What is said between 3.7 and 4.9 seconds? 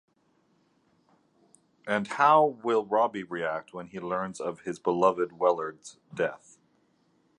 when he learns of his